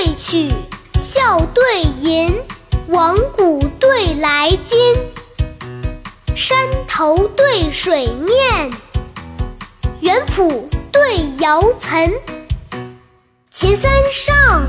[0.00, 0.48] 对曲，
[0.94, 2.32] 笑对吟，
[2.86, 4.78] 王鼓对来金，
[6.36, 8.70] 山头对水面，
[9.98, 10.62] 园圃
[10.92, 12.12] 对瑶岑。
[13.50, 14.68] 秦三上，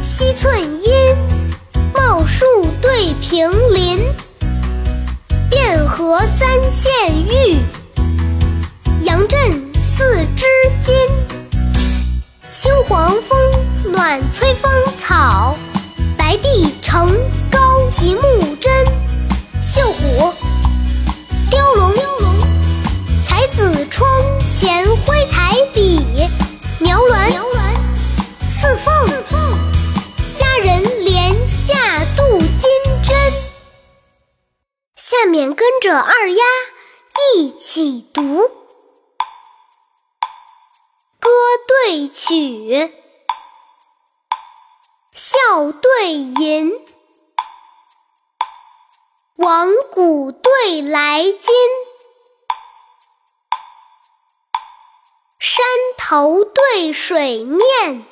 [0.00, 1.16] 西寸阴，
[1.92, 2.46] 茂树
[2.80, 3.98] 对平林，
[5.50, 7.58] 汴河三县玉，
[13.98, 15.58] 暖催芳草；
[16.16, 17.08] 白帝城，
[17.50, 18.86] 高极木真。
[19.60, 20.32] 绣虎，
[21.50, 22.32] 雕龙雕龙，
[23.26, 24.08] 才子窗
[24.48, 25.98] 前挥彩笔；
[26.78, 27.32] 描鸾，
[28.54, 28.88] 刺凤，
[30.38, 32.70] 佳人帘下镀金
[33.02, 33.32] 针。
[34.94, 36.44] 下面跟着二丫
[37.34, 38.22] 一起读。
[41.18, 41.28] 歌
[41.66, 42.92] 对曲，
[45.50, 46.86] 孝对吟，
[49.36, 51.54] 王鼓对来金，
[55.40, 55.64] 山
[55.96, 58.04] 头对水面，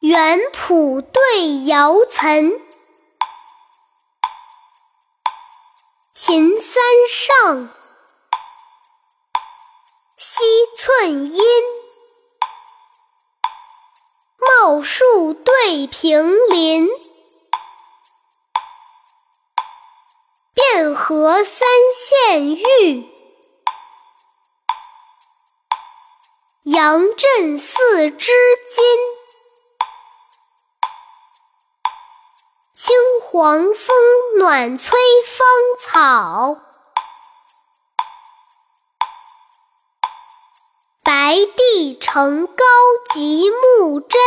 [0.00, 2.50] 园圃对瑶岑，
[6.14, 7.68] 秦三上。
[10.76, 11.42] 寸阴，
[14.64, 16.88] 茂树对平林，
[20.54, 23.12] 汴河三县玉，
[26.62, 28.30] 杨震四枝
[28.70, 28.84] 金，
[32.76, 33.96] 青黄风
[34.38, 34.96] 暖催
[35.26, 35.44] 芳
[35.80, 36.56] 草。
[41.04, 42.64] 白帝城高
[43.12, 44.20] 极木真，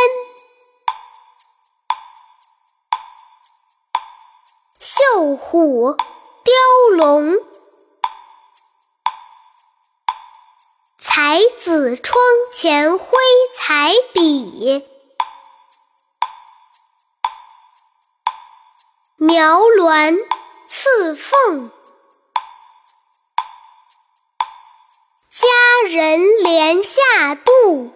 [5.14, 6.54] 绣虎雕
[6.98, 7.38] 龙，
[10.98, 12.20] 才子窗
[12.52, 13.18] 前挥
[13.56, 14.84] 彩笔，
[19.18, 20.18] 描鸾
[20.68, 21.72] 刺凤。
[25.30, 25.48] 佳
[25.88, 27.94] 人帘下度。